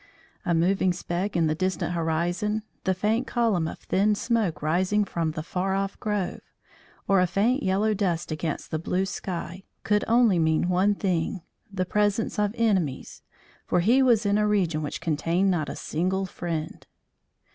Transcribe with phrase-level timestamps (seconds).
[0.43, 5.33] A moving speck in the distant horizon, the faint column of thin smoke rising from
[5.33, 6.41] the far off grove,
[7.07, 11.85] or a faint yellow dust against the blue sky, could only mean one thing the
[11.85, 13.21] presence of enemies,
[13.67, 16.87] for he was in a region which contained not a single friend.